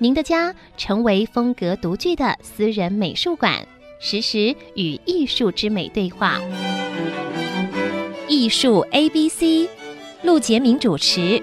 [0.00, 3.66] 您的家成为风格独具的私人美术馆，
[3.98, 6.40] 实时与艺术之美对话。
[8.28, 9.68] 艺术 A B C，
[10.22, 11.42] 陆杰明主持。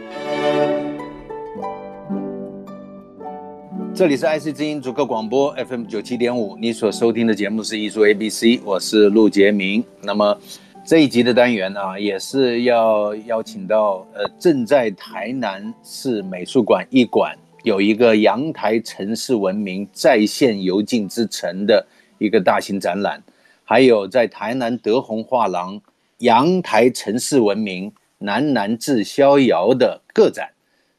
[3.94, 9.84] 这里是爱 C 之音主客广播 FM 九七点五，你所收听的节目是艺术 A B C，我是陆杰明。
[10.02, 10.38] 那么
[10.85, 17.35] 这一集的单元啊，也是要邀请到呃正在台南市美术馆艺馆。
[17.66, 21.84] 有一个阳台城市文明再现游径之城的
[22.20, 23.24] 一个大型展览，
[23.63, 25.82] 还有在台南德宏画廊
[26.20, 30.52] 阳台城市文明南南至逍遥的个展。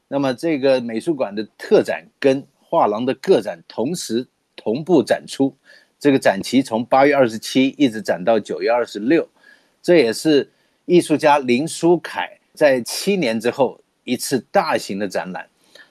[0.09, 5.55] 那么这个美术馆的特展跟画廊的个展同时同步展出，
[5.97, 9.25] 这个展期从八月二十七一直展到九月二十六，
[9.81, 10.51] 这也是
[10.83, 15.47] 艺术家林书凯在七年之后一次大型的展览。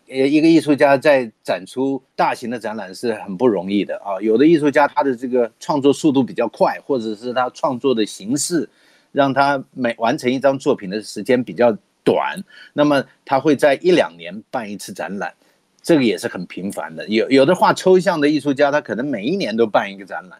[0.08, 4.20] 呃，一个艺术家在展出大型的展览是很不容易的啊。
[4.20, 8.68] 有的艺术家他的这个创作速度比较快，或者是他创作的形式
[9.10, 12.40] 让他每完成一张作品的时间比较短，
[12.72, 15.34] 那么他会在一两年办一次展览，
[15.82, 17.08] 这个也是很频繁的。
[17.08, 20.38] 有有的画抽象的艺术家，他可能每一年都办一个展览，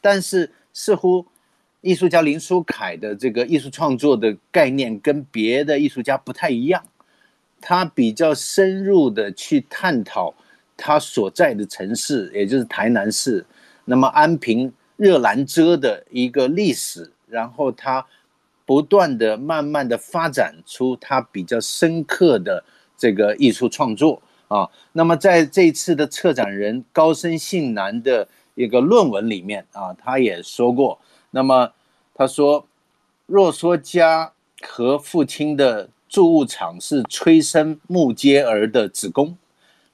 [0.00, 1.26] 但是似乎
[1.80, 6.84] 艺术家林书凯的这个艺术创作的概念跟别的艺术家不太一样。
[7.60, 10.34] 他比较深入的去探讨
[10.76, 13.44] 他所在的城市，也就是台南市，
[13.84, 18.06] 那么安平热兰遮的一个历史，然后他
[18.64, 22.64] 不断的、慢慢的发展出他比较深刻的
[22.96, 24.68] 这个艺术创作啊。
[24.92, 30.98] 那么在这一次的策展人高森信男的一个论文里面啊，他也说过，
[31.30, 31.72] 那么
[32.14, 32.66] 他说，
[33.26, 35.90] 若说家和父亲的。
[36.10, 39.38] 铸物厂是催生木阶儿的子宫，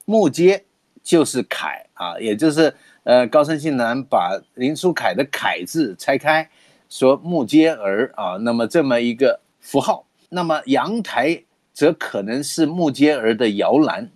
[0.07, 0.65] 木阶
[1.03, 6.49] 就是楷啊，也就是呃高森信男把林书凯的楷字拆开，
[6.89, 11.39] 说木阶儿啊，那么这么一个符号，那么阳台
[11.75, 14.11] 则可能是木阶儿的摇篮。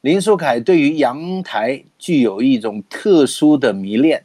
[0.00, 4.24] 林书凯对于阳台具有一种特殊的迷恋，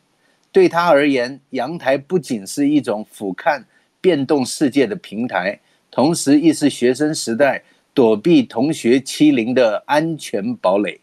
[0.53, 3.61] 对他而言，阳台不仅是一种俯瞰
[3.99, 5.59] 变动世界的平台。
[5.91, 7.63] 同时，亦是学生时代
[7.93, 10.99] 躲避同学欺凌的安全堡垒。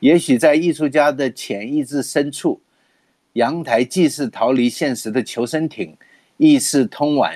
[0.00, 2.60] 也许在艺术家的潜意识深处，
[3.34, 5.94] 阳台既是逃离现实的求生艇，
[6.38, 7.30] 亦是通往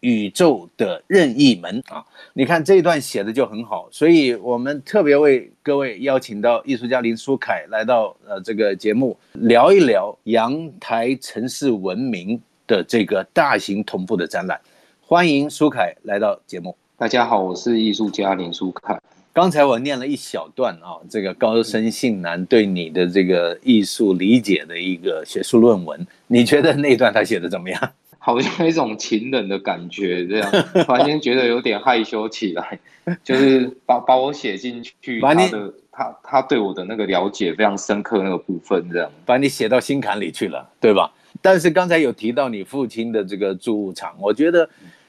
[0.00, 2.04] 宇宙的任意门啊！
[2.34, 14.60] 你看这一段写的就很好，所以我们特别为各位邀请到艺术家林书凯来到呃这个节目，聊一聊阳台城市文明的这个大型同步的展览。
[15.08, 16.76] 欢迎苏凯来到节目。
[16.96, 19.00] 大家好，我是艺术家林书凯。
[19.32, 27.92] 刚才我念了一小段啊，这个高深信男对你的这个艺术理解的一个学术论文，你觉得那段他写的怎么样？
[28.18, 30.50] 好像一种情人的感觉，这样
[30.84, 32.76] 突然间觉得有点害羞起来，
[33.22, 41.12] 就是把把我写进去，把他的他他对我的那个了解非常深刻那个部分，这样把你写到心坎里去了，对吧？
[41.46, 44.68] 但是刚才有提到你父亲的这个铸物厂，我觉得。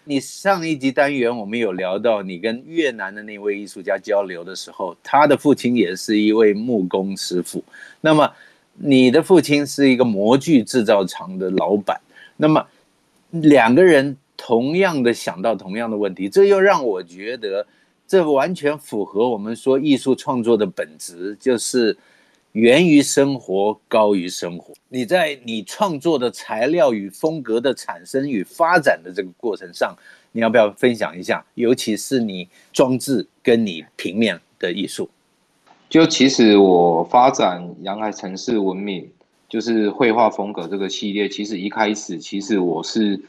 [0.10, 7.62] 你上一集单元我们有聊到你跟越南的那位艺术家交流的时候，他的父亲也是一位木工师傅。
[8.00, 8.32] 那么
[8.76, 12.00] 你的父亲是一个模具制造厂的老板。
[12.38, 12.66] 那么
[13.32, 17.68] 两个人同样的想到同样的问题，这又让我觉得
[18.08, 21.98] 这完全符合我们说艺术创作的本质，就是。
[22.58, 24.74] 源于生活，高于生活。
[24.90, 29.96] 你在你创作的材料与风格的产生与发展的这个过程上，
[30.32, 31.46] 你要不要分享一下？
[31.54, 35.08] 尤其是你装置跟你平面的艺术。
[35.88, 39.08] 就其实我发展阳台城市文明，
[39.48, 41.30] 就是绘画风格这个系列。
[41.30, 43.22] 其实一开始，其实我是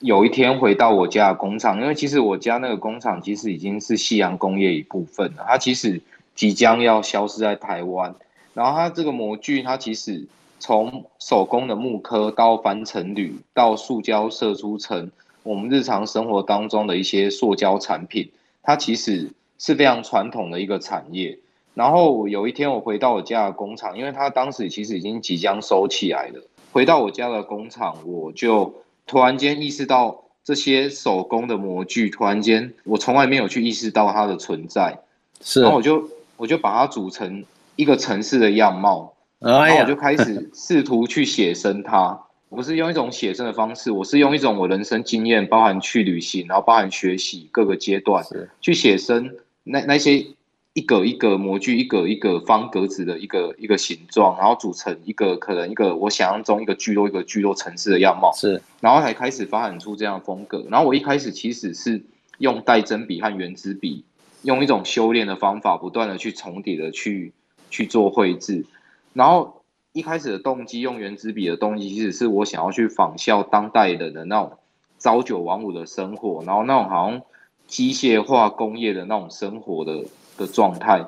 [0.00, 5.44] 有一天回到我家工厂，因为其实我家那个工厂其实已经是夕阳工业一部分了。
[5.46, 6.02] 它其实。
[6.34, 8.14] 即将要消失在台湾，
[8.54, 10.26] 然后它这个模具，它其实
[10.58, 15.10] 从手工的木刻到翻成铝，到塑胶射出成
[15.42, 18.30] 我们日常生活当中的一些塑胶产品，
[18.62, 21.38] 它其实是非常传统的一个产业。
[21.74, 26.42] 然后有一天我回到我家的工厂，因为它当时其实已经即将收起来了。
[26.70, 28.74] 回到我家的工厂，我就
[29.06, 34.98] 突然间意识到这些手工的模具，突然间我从来没有去意识到它的存在。
[35.40, 36.08] 是，然后我就
[36.42, 37.44] 我就把它组成
[37.76, 42.18] 一个城市的样貌，然后我就开始试图去写生它。
[42.48, 48.24] 我不是用一种写生的方式，我是用一种我人生经验，包含去旅行，然后包含学习各个阶段，
[48.60, 49.30] 去写生
[49.62, 50.26] 那那些。
[50.74, 60.64] 一格一格模具，一格一格方格子的一个一个形状，然后组成一个可能一个我想象中一个聚落一个聚落城市的样貌，是，然后才开始发展出这样的风格。
[60.70, 62.02] 然后我一开始其实是
[62.38, 64.02] 用带针笔和圆珠笔，
[64.42, 67.32] 用一种修炼的方法，不断的去重叠的去
[67.70, 68.66] 去做绘制。
[69.12, 69.62] 然后
[69.92, 74.58] 一开始的动机，用原子笔的动机，其实是我想要去仿效当代人的那种
[74.98, 77.22] 朝九晚五的生活，然后那种好像
[77.66, 80.04] 机械化工业的那种生活的。
[80.38, 81.06] 的状态，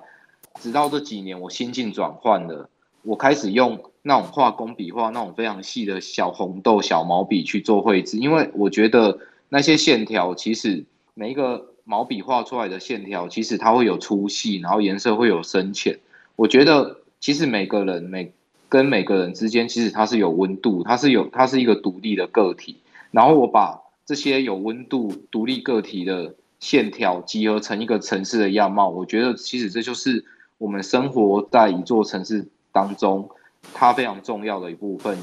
[0.60, 2.68] 直到这几年我心境转换了，
[3.02, 10.84] 我开始用那种画工笔画那种非常细的小红豆、小毛笔去做绘制，因为我觉得那些线条其实
[11.14, 16.00] 每一个毛笔画出来的线条，其实它会有粗细，然后颜色会有深浅。
[16.36, 18.32] 我觉得其实每个人每
[18.68, 22.78] 跟每个人之间，其实它是有温度，它是有它是一个独立的个体。
[23.10, 26.34] 然后我把这些有温度、独立个体的。
[26.60, 30.24] 线条集合成一个城市的样貌，我觉得其实这就是
[30.56, 33.28] 我们生活在一座城市当中，
[33.74, 35.18] 它非常重要的一部分。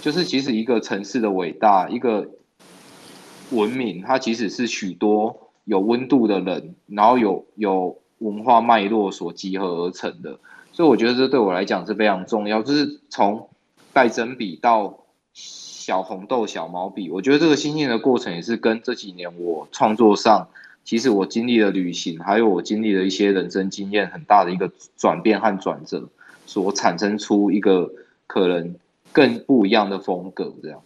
[0.00, 2.28] 就是其实一个城市的伟大，一个
[3.50, 10.38] 文明，它其实是许多有温度的人，然后有有文化脉络所集合而成的。
[10.72, 12.62] 所以我觉得这对我来讲是非常重要。
[12.62, 13.48] 就是从
[13.92, 14.98] 带针笔到
[15.32, 20.48] 小红豆、小毛笔，我觉得这个新鲜的过程也是跟这几年我创作上。
[20.84, 26.10] 其实我经历了旅行，还有我经历了一些人生经验，很大的一个转变和转折，
[26.44, 27.90] 所产生出一个
[28.26, 28.74] 可能
[29.10, 30.82] 更不一样的风格，这样。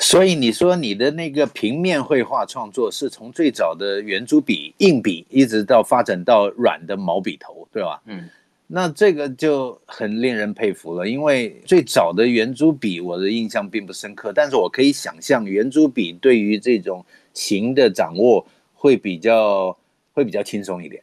[0.00, 8.02] 所以你说你的那个平面绘画创作是从最早的圆珠笔、硬笔，一直到发展到软的毛笔头，对吧？
[8.06, 8.28] 嗯，
[8.66, 18.44] 那这个就很令人佩服了，因为最早的圆珠笔我的印象并不深刻，但是我可以想象圆珠笔对于这种形的掌握。
[18.82, 19.76] 会比较
[20.14, 21.02] 会比较轻松一点，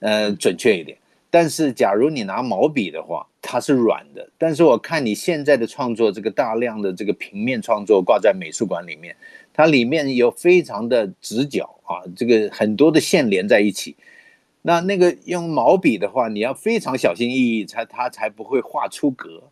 [0.00, 0.98] 呃，准确一点。
[1.32, 4.28] 但是，假如你拿毛笔的话，它是软的。
[4.36, 9.16] 但是，我看你现在的创作，这个大量的这个平面创作挂在美术馆里面，
[9.54, 13.96] 它里面有非常的直角啊，这个很多的线连在一起。
[14.60, 19.44] 那那个用毛笔的话，你要非常小心翼翼，才它才不会画出格。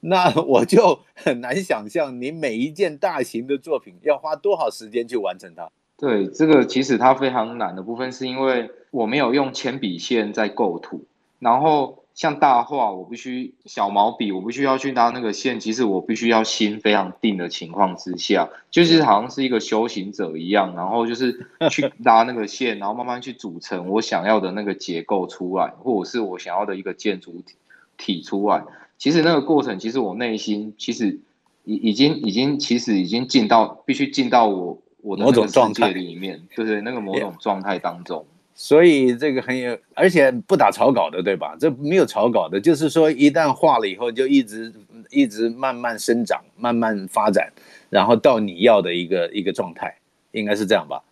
[0.00, 5.70] 那我就很难想象，你每一件大型的作品要花多少时间去完成它。
[5.96, 11.06] 对，这个其实它非常难的部分，是因为我没有用铅笔线在构图，
[11.42, 27.54] 然后像大画，我必须小毛笔，我必须要去拉那个线，其实我必须要心非常定的情况之下，就是好像是一个修行者一样，然后就是去 拉那个线，然后慢慢去组成我想要的那个结构出来，或者是我想要的一个建筑体
[27.98, 28.62] 体出来。
[28.98, 31.18] 其实那个过程，其实我内心其实
[31.64, 34.78] 已已经已经其实已经进到必须进到我。
[35.04, 38.24] 我的某种状态里面，对对，那个某种状态当中，
[38.62, 41.56] 所以这个很有，而且不打草稿的，对吧？
[41.58, 44.72] 这没有草稿的，就是说一旦画了以后，就一直
[45.10, 47.52] 一直慢慢生长，慢慢发展，
[47.90, 49.92] 然后到你要的一个一个状态，
[50.30, 51.02] 应该是这样吧？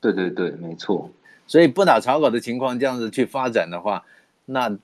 [0.00, 1.10] 对对对，没错。
[1.46, 4.02] 所以不打草稿的情况，这样子去发展的话，
[4.46, 4.74] 那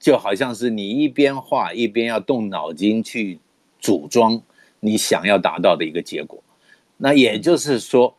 [0.00, 3.38] 就好像是你一边画一边要动脑筋去
[3.78, 4.42] 组装
[4.80, 6.42] 你想要达到的一个结果。
[6.96, 8.16] 那也就是说，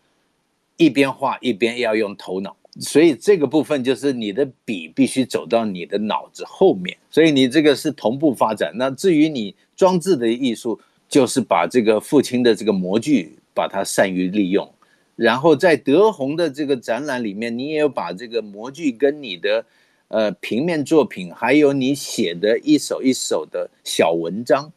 [0.78, 8.72] 一边画一边要用头脑，所以这个部分就是你的笔必须走到你的脑子后面，所以你这个是同步发展。
[8.76, 14.72] 那至于你装置的艺术，就是把这个父亲的这个模具把它善于利用，
[15.16, 19.66] 然后在德宏的这个展览里面，你也有把这个模具跟你的
[20.08, 24.72] 呃平面作品，还有你写的一首一首的小文章，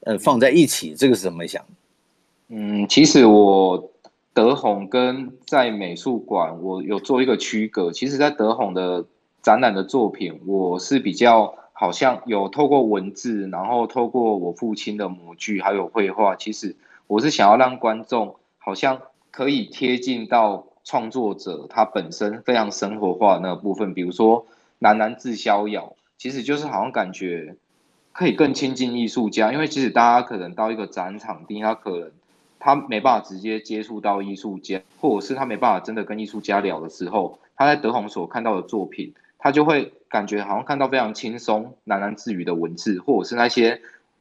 [0.00, 1.64] 呃放在一起，这个是怎么想？
[2.50, 3.90] 嗯，其实我
[4.38, 7.90] 德宏跟在美术馆，我有做一个区隔。
[7.90, 9.04] 其实，在德宏的
[9.42, 16.36] 展览的作品，我是比较好像有透过文字，然后透过我父亲的模具，还有绘画。
[16.36, 16.76] 其实
[17.08, 19.02] 我是想要让观众好像
[19.32, 23.92] 可以贴近到创作者他本身非常生活化那个部分。
[23.92, 24.46] 比如说
[24.78, 27.56] “喃喃自逍遥”，其实就是好像感觉
[28.12, 32.12] 可以更亲近艺术家，因为其实大家可能到一个展场地，他可能。
[32.60, 43.80] 他没办法直接接触到艺术家，或者是他没办法真的跟艺术家聊的时候，他在德宏所看到的作品，他就会感觉好像看到非常轻松、喃喃自语的文字，或者是那些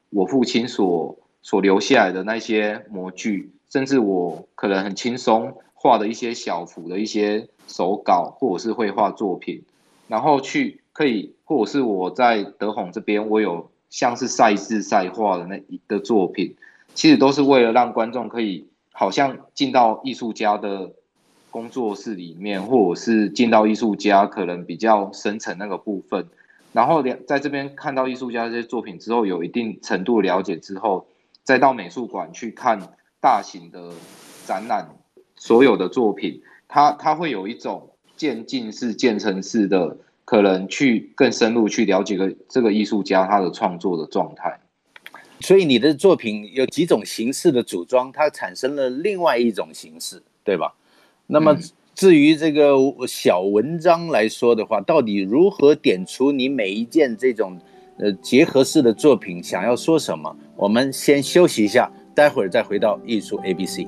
[0.09, 9.63] 我父亲所所留下来的那些模具，甚至我可能很轻松画的一些小幅的一些手稿，或者是绘画作品，
[10.07, 16.55] 然后去可以，或者是我在德宏这边，我有像是赛字赛画的那一个作品，
[16.97, 20.91] 其实都是为了让观众可以好像进到艺术家的。
[21.49, 26.27] 工作室里面，或者是进到艺术家可能比较深层那个部分，
[26.71, 31.07] 然后在这边看到艺术家这些作品之后，有一定程度了解之后，
[31.43, 32.79] 再到美术馆去看
[33.19, 33.89] 大型的
[34.45, 34.87] 展览，
[35.35, 44.59] 所有的作品，它它会有一种渐进式、渐层式的，可能去更深入去了解个这个艺术家他的创作的状态。
[45.39, 50.73] 所以你的作品有几种形式的组装，它产生了另外一种形式，对吧？
[51.27, 51.57] 那么，
[51.93, 52.75] 至于这个
[53.07, 57.59] 小文章来说的话，到底如何点出你每一件这种
[57.97, 60.35] 呃结合式的作品想要说什么？
[60.55, 63.87] 我们先休息一下，待会儿再回到艺术 ABC。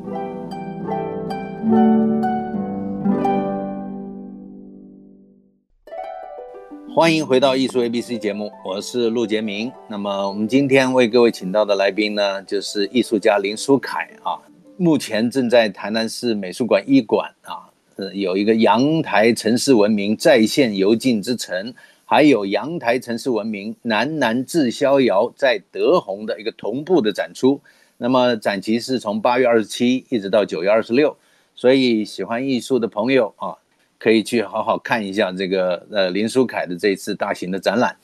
[6.96, 9.72] 欢迎回到艺术 ABC 节目，我是陆杰明。
[9.88, 14.42] 那么我们今天为各位请到的来宾呢，就是艺术家林书凯啊。
[14.76, 21.74] 目前正在台南市美术馆一馆啊，呃，有一个阳台城市文明再现游进之城，
[22.06, 27.62] 还有阳台城市文明喃喃自逍遥在德宏的一个同步的展出。
[27.98, 31.16] 那么展期是从八月二十七一直到九月二十六，
[31.54, 33.56] 所以喜欢艺术的朋友啊，
[34.00, 37.96] 可以去好好看一下这个呃林书凯的这次大型的展览。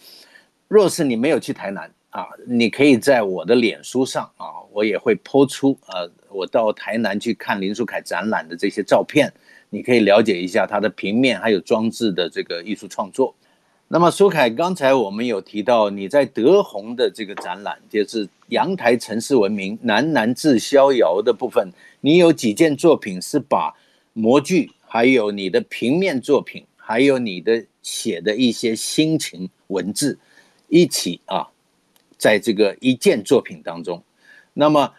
[0.67, 6.07] 若是你没有去台南啊，你可以在我的脸书上啊，我也会抛出呃。
[6.29, 9.31] 我到台南去看林书凯展览的这些照片，
[9.69, 13.33] 你可以了解一下他的平面还有装置的这个艺术创作。
[13.87, 21.69] 那么书凯，刚才我们有提到你在德宏的这个展览，就是阳台城市文明喃喃自逍遥的部分，
[22.01, 23.73] 你有几件作品是把
[24.11, 30.17] 模具，还有你的平面作品，还有你的写的一些心情文字
[30.69, 31.49] 一起啊，
[32.17, 34.01] 在这个一件作品当中，
[34.53, 34.93] 那么。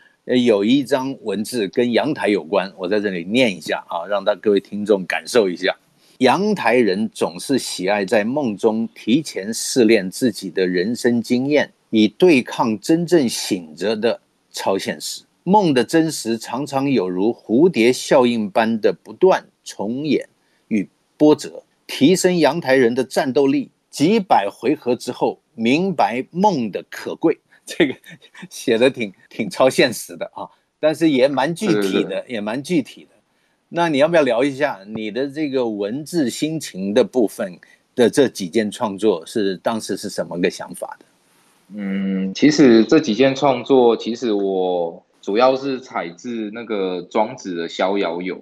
[0.45, 5.77] 有一张文字跟阳台有关，我在这里念一下啊，让大各位听众感受一下。
[6.19, 15.23] 阳台人总是喜爱在梦中提前试炼自己的人生经验，以对抗真正醒着的超现实。
[15.45, 20.27] 梦的真实常常有如蝴蝶效应般的不断重演
[20.69, 23.71] 与波折，提升阳台人的战斗力。
[23.91, 27.39] 几百回合之后，明白梦的可贵。
[27.65, 27.95] 这个
[28.49, 30.47] 写的挺挺超现实的啊，
[30.79, 33.11] 但是也蛮具体的，也蛮具体的。
[33.71, 37.59] 那你要不要聊一下你的这个文字心情的部分
[37.95, 41.05] 的这几件创作是当时是什么个想法的？
[41.75, 48.37] 嗯，其实这几件创作，其实我主要是采自那个庄子的《逍遥游》，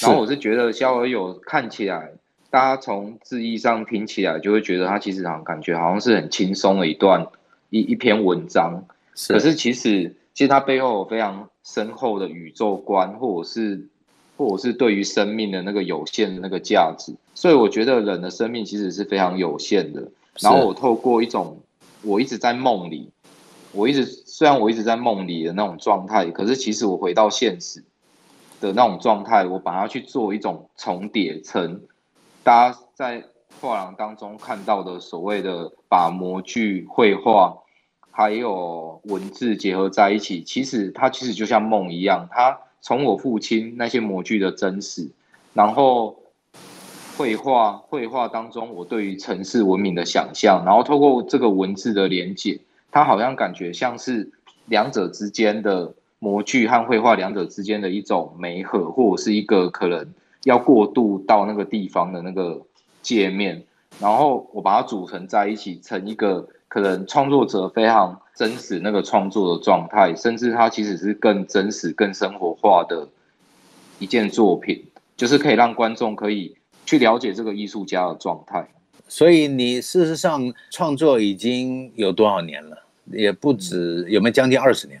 [0.00, 2.10] 然后我是觉得《逍遥游》看起来，
[2.50, 7.26] 大家从字义上听起来就会觉得他其实好像感觉好像是很轻松的一段。
[7.70, 8.84] 一一篇文章，
[9.26, 13.88] 可是其实其实它背后有非常深厚的宇宙观，或者是
[14.36, 20.00] 或者是对于生命的那个有限的那个价值，所以我觉得人的生命其实是非常有限的。
[20.38, 21.60] 然后我透过一种
[22.02, 23.10] 我一直在梦里，
[23.72, 27.82] 我一直虽然我一直在梦里的那种状态，可是其实我回到现实
[28.60, 31.80] 的那种状态，我把它去做一种重叠成
[32.42, 33.24] 大家在。
[33.58, 37.56] 画廊当中看到的所谓的把模具、绘画
[38.10, 42.28] 还有文字结合在一起，其实它其实就像梦一样。
[42.30, 45.08] 它从我父亲那些模具的真实，
[45.54, 46.14] 然后
[47.16, 52.60] 绘画绘画当中我对于城市文明的想象，然后透过这个文字的连接，
[52.90, 54.30] 它好像感觉像是
[54.66, 60.06] 两者之间的模具和绘画两者之间的一种媒合，或者是一个可能
[60.44, 62.62] 要过渡到那个地方的那个。
[63.02, 63.62] 界面，
[64.00, 73.08] 然后我把它组成在一起，成一个可能创作者非常真实那个创作的状态，甚至它其实是更真实、更生活化的
[74.00, 74.84] 一件作品，
[75.16, 78.68] 就是可以让观众可以去了解这个艺术家的状态。
[79.06, 82.76] 所以你事实上创作已经有多少年了？
[83.12, 85.00] 也不止，有没有将近二十年？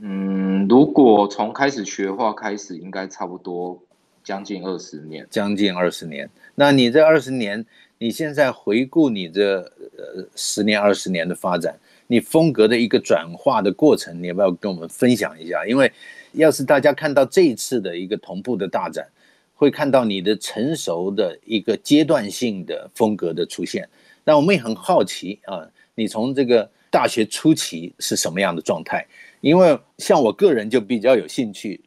[0.00, 3.80] 嗯，如果从开始学画开始，应该差不多。
[4.24, 6.28] 将近二十年，将近二十年。
[6.54, 7.64] 那你这二十年，
[7.96, 9.60] 你现在回顾你这
[9.96, 11.74] 呃十年、二十年的发展，
[12.06, 15.64] 你风格的一个转化的过程，你要不要跟我们分享一下？
[15.66, 15.90] 因为
[16.32, 19.08] 要是大家看到这一次的一个同步的大展，
[19.54, 23.88] 会看到你的成熟的一个阶段性的风格的出现。
[24.24, 29.06] 但我们也很好奇啊，你从这个大学初期是什么样的状态？
[29.40, 31.80] 因为像我个人就比较有兴趣，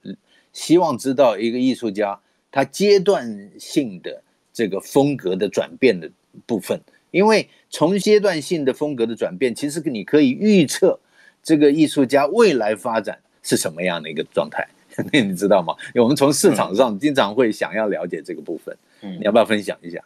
[0.54, 2.20] 希望知道一个艺术家
[2.52, 4.22] 他阶段性的
[4.54, 6.10] 这个风格的转变的
[6.46, 6.80] 部分。
[7.12, 10.98] 因为从阶段性的风格的转变，其实你可以预测
[11.44, 14.66] 这个艺术家未来发展是什么样的一个状态，
[15.12, 15.76] 你知道吗？
[15.88, 20.00] 因为我们从市场上经常会想要了解这个部分，嗯，你要不要分享一下？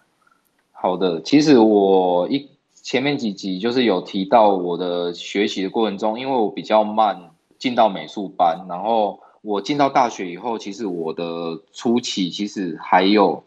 [0.71, 2.49] 好的，其实我一
[2.81, 7.19] 前面几集就是有提到我的学习的过程中，因为我比较慢
[7.65, 13.43] 进到美术班，然后我进到大学以后，其实我的初期其实还有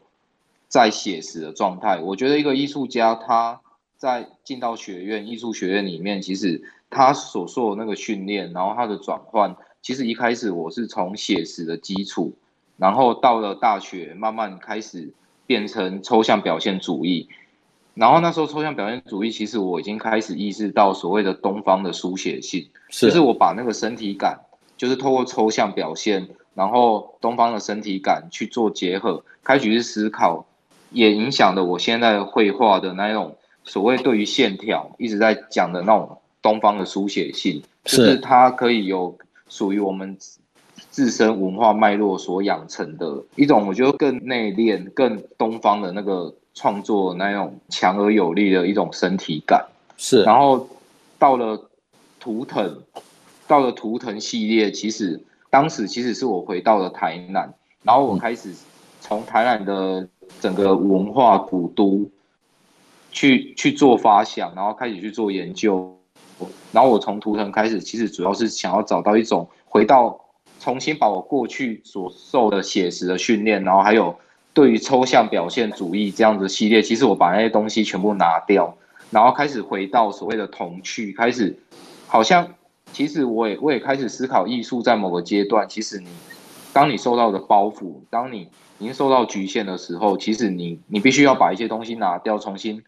[0.67, 2.01] 在写实的状态。
[2.01, 3.61] 我觉得一个艺术家他
[3.97, 6.61] 在进到学院艺术学院里面，其实
[6.91, 12.35] 他所受的那个训练，然后他的转换，其实一开始我是从写实的基础，
[12.77, 15.15] 然后到了大学慢慢开始。
[15.49, 17.27] 变成抽象表现主义，
[17.99, 23.07] 然后那时候抽象表现主义，其实我已经开始意识到所谓的东方的书写性，是。
[23.07, 24.39] 就是我把那个身体感，
[24.77, 30.47] 就是透过抽象表现，然后东方的身体感去做结合，开始去思考，
[30.91, 38.17] 也影响了我现在绘画的那种所谓对于线条一直在讲的那种东方的书写性，是就是。
[38.19, 40.17] 它可以有属于我们。
[40.91, 49.65] 自身文化脉络所养成的一种，我觉得更内敛、更东方的那个创作那种强而有力的一种身体感。
[49.97, 50.69] 是，然后
[51.17, 51.71] 到了
[52.19, 52.83] 图腾，
[53.47, 58.53] 到了图腾系列，其实当时其实是我回到了台南，然后我开始
[59.01, 60.09] 从台南的
[60.41, 62.05] 整个文化古都
[63.13, 65.97] 去去做发想，然后开始去做研究，
[66.73, 70.21] 然后我从图腾开始，其实主要是想要找到一种回到。
[70.61, 74.13] 重新把我过去所受的写实的训练，然后还有
[74.59, 78.77] 对于抽象表现主义这样子系列，其实我把那些东西全部拿掉，
[79.13, 81.57] 然后开始回到所谓的童趣，开始
[82.09, 82.55] 好像
[82.93, 86.09] 其实我也我也开始思考艺术在某个阶段，其实你
[86.73, 88.49] 当你受到的包袱，当你
[88.81, 92.83] 已经受到局限的时候，其实你你必须要把一些东西拿掉，重新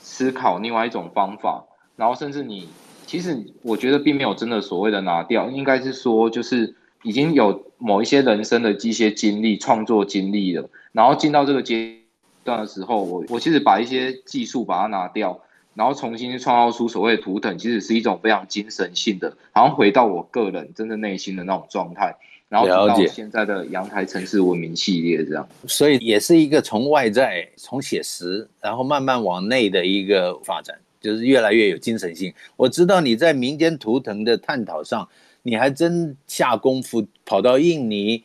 [0.00, 1.64] 思考另外一种方法，
[1.96, 2.68] 然后甚至你。
[3.06, 11.94] 其实我觉得并没有真的所谓的拿掉，应该是说就是已经有某一些人生的一些经历、创作经历了，然后进到这个阶
[12.42, 15.40] 段的时候，我我其实把一些技术把它拿掉，
[15.74, 22.16] 然后重新创造出所谓的图腾，其实是一种非常精神性的，好像回到我个人真正内心的那种状态，
[22.48, 30.76] 然后到现在的阳台城市文明系列这样，所以也是一个从外在从写实，然后慢慢往内的一个发展。
[31.00, 32.32] 就是越来越有精神性。
[32.56, 35.06] 我知道你在民间图腾的探讨上，
[35.44, 38.24] 你还真下功夫，跑到印尼，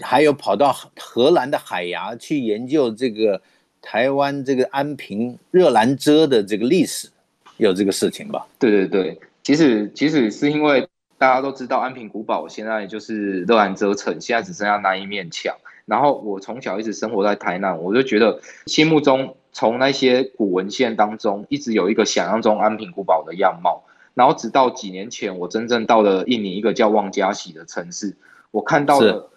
[0.00, 3.40] 还有跑到荷兰的海牙去研究这个
[3.80, 7.08] 台湾这个安平热兰遮的这个历史，
[7.56, 8.46] 有这个事情吧？
[8.58, 15.56] 对对对，其实其实是因为大家都知道安平古堡现在就是热兰遮城，现在只剩下那一面墙。
[15.86, 19.34] 然后我从小一直生活在台南，我就觉得心目中。
[19.56, 23.83] 从那些古文献当中，一直有一个想象中安平古堡的样貌，
[24.14, 28.16] 然后直到几年前，我真正到了印尼一个叫旺加喜的城市，
[28.50, 29.30] 我看到了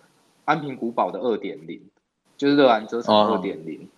[0.46, 1.82] 安平古堡的二点零，
[2.38, 3.90] 就是热兰遮城二点零，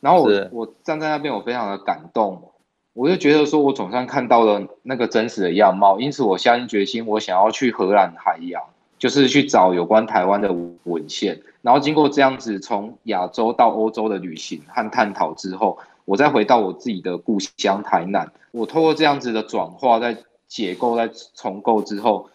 [0.00, 2.42] 然后我我站在那边，我非常的感动，
[2.92, 8.62] 我就觉得说我总算看到了那个真实的样貌，因此我下定决心，我想要去荷兰海洋。
[9.00, 15.78] 就是去找有关台湾的文献，然后经过这样子从亚洲到欧洲的旅行和探讨之后，
[16.10, 18.28] 我再回到我自己的故乡台南。
[18.50, 20.16] 我透过这样子的转化、在
[20.48, 22.28] 解构、在重构之后，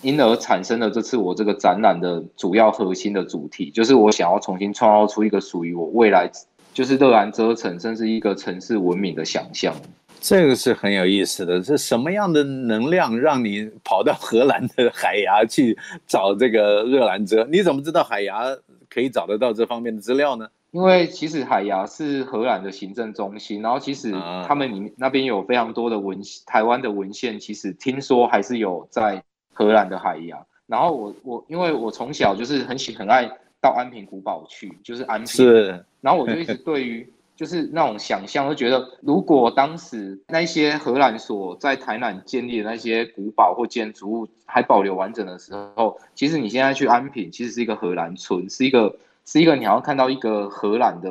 [0.00, 6.28] 因而产生了这次我这个展览的主要核心的主题，就是我想要重新创造出一个属于我未来，
[6.74, 9.72] 就是热兰遮城，甚至一个城市文明的想象。
[10.20, 17.44] 这个是很有意思的，是什么样的能量让你跑到荷兰的海牙去找这个热兰遮？
[17.44, 18.42] 你怎么知道海牙
[18.90, 20.48] 可以找得到这方面的资料呢？
[20.72, 24.10] 因为其实海牙是荷兰的行政中心，然后其实
[24.46, 30.44] 他们里那边有非常多的文台湾的文献，其实听说还是有在荷兰的海牙。
[30.66, 33.30] 然后我我因为我从小就是很喜很爱
[33.60, 37.08] 到安平古堡去，就是安平，是，然后我就一直对于。
[37.34, 48.94] 就是那种想象，就觉得如果当时那些荷兰所在台南建立的那些古堡或建筑物还保留完整的时候，其实你现在去安平，其实是一个荷兰村，是一个
[49.26, 51.08] 是一个你好像看到一个荷兰的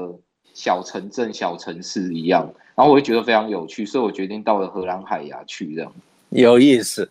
[0.53, 2.53] 小城镇、小城市一样。
[2.73, 5.93] 然后我就觉得非常有趣，所以我决定到了荷兰海牙去这样。
[6.29, 7.07] 有意思，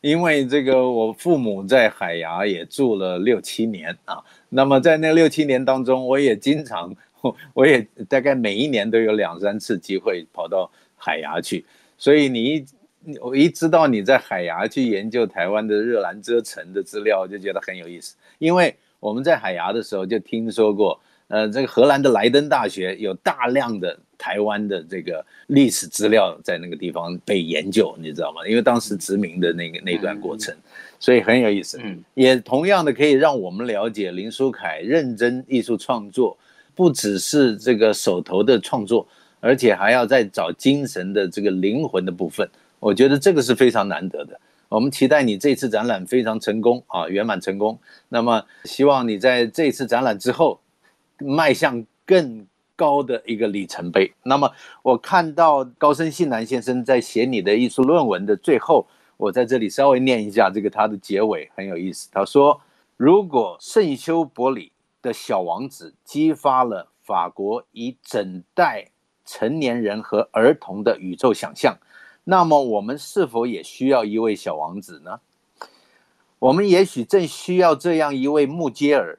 [0.00, 4.22] 因为这个我父母在海牙也住了六七年啊。
[4.48, 6.94] 那么在那六七年当中，我也经常，
[7.52, 11.66] 我也大概每一年都有两三次机会跑到海牙去。
[11.98, 12.66] 所以你一
[13.20, 18.16] 我一知道你在海牙去研究台湾的热兰遮城的资料，就觉得很有意思。
[18.38, 28.46] 因为我们在海牙的时候就听说过，呃，这个荷兰的莱登大学有大量的台湾的这个历史资料在那个地方被研究，你知道吗？
[28.46, 30.54] 因为当时殖民的那个那段过程。
[31.02, 36.36] 所以很有意思，嗯，也同样的可以让我们了解林书凯认真艺术创作，
[36.74, 39.08] 不只是这个手头的创作，
[39.40, 42.46] 而且还要再找精神的这个灵魂的部分。
[42.78, 44.38] 我觉得这个是非常难得的。
[44.70, 47.78] 我们期待你这次展览非常成功啊，圆满成功。
[48.08, 50.60] 那么希望你在这次展览之后，
[51.18, 54.12] 迈向更高的一个里程碑。
[54.22, 54.50] 那么
[54.82, 58.86] 我看到高森信男先生在写你的艺术论文的最后。
[59.16, 62.08] 我在这里稍微念一下这个他的结尾，很有意思。
[62.10, 62.58] 他说
[62.96, 68.86] ：“如果圣修伯里的小王子激发了法国一整代
[69.26, 71.76] 成年人和儿童的宇宙想象，
[72.30, 75.18] 那么我们是否也需要一位小王子呢？
[76.38, 79.18] 我们也许正需要这样一位穆杰尔，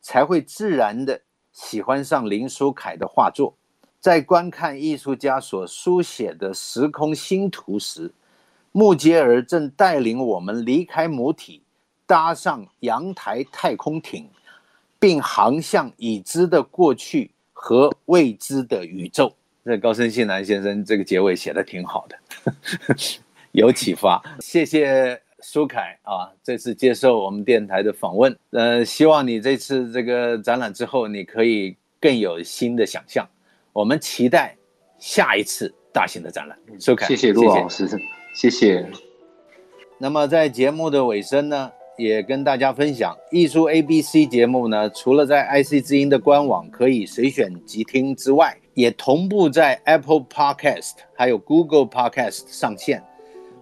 [0.00, 1.20] 才会自然地
[1.52, 3.54] 喜欢上林书凯的画作。
[4.00, 8.12] 在观看艺术家所书写的时空星图时。”
[8.74, 11.62] 穆杰尔正带领我们离开母体，
[12.06, 14.28] 搭上阳台太空艇，
[14.98, 19.32] 并航向已知的过去和未知的宇宙。
[19.64, 22.52] 这高森信男先生这个结尾写的挺好的，
[23.52, 24.20] 有启发。
[24.40, 28.36] 谢谢苏凯啊，这次接受我们电台的访问。
[28.50, 33.28] 呃，希望你这次这个展览之后，你可以更有新的想象。
[33.72, 34.56] 我们期待
[34.98, 36.58] 下一次大型的展览。
[36.80, 37.86] 苏凯，谢谢陆老师。
[37.86, 38.90] 谢谢谢谢。
[39.98, 53.02] 那么在节目的尾声呢，也跟大家分享艺术 ABC 节目呢，除了在 IC 之音的官网可以随选即听之外，也同步在 Apple Podcast 还有 Google Podcast 上线。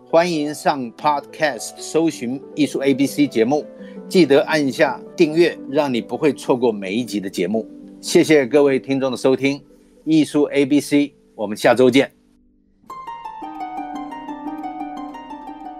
[0.06, 3.64] 欢迎上 Podcast 搜寻艺术 ABC 节目，
[4.08, 7.64] 记得按下订阅，让你不会错过每一集的节目。
[8.00, 9.62] 谢谢各位听众的收听，
[10.04, 12.10] 艺术 ABC，我们下周见。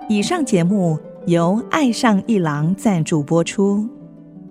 [0.09, 3.89] 以上节目由爱上艺廊赞助播出，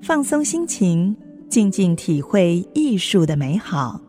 [0.02, 1.16] 放松心情，
[1.50, 4.09] 静静体会艺术的美好。